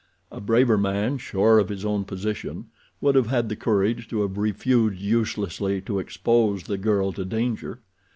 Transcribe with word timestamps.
A 0.31 0.41
braver 0.41 0.79
man, 0.79 1.19
sure 1.19 1.59
of 1.59 1.69
his 1.69 1.85
own 1.85 2.05
position, 2.05 2.71
would 3.01 3.13
have 3.13 3.27
had 3.27 3.49
the 3.49 3.55
courage 3.55 4.07
to 4.07 4.23
have 4.23 4.35
refused 4.35 4.99
uselessly 4.99 5.79
to 5.81 5.99
expose 5.99 6.63
the 6.63 6.79
girl 6.79 7.11
to 7.11 7.23
danger. 7.23 7.81